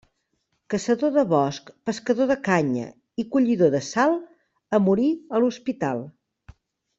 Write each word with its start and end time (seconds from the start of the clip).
Caçador 0.73 1.11
de 1.17 1.23
bosc, 1.33 1.67
pescador 1.89 2.29
de 2.31 2.37
canya 2.49 2.87
i 3.25 3.29
collidor 3.35 3.71
de 3.79 3.83
sal, 3.91 4.17
a 4.79 4.81
morir 4.89 5.11
a 5.41 5.45
l'hospital. 5.45 6.05